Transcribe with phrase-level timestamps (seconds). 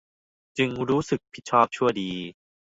[0.57, 2.11] จึงรู้สึกผิดชอบชั่วดี